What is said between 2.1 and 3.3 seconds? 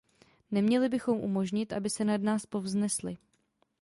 nás povznesli.